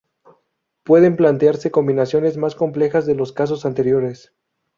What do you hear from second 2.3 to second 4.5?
más complejas de los casos anteriores.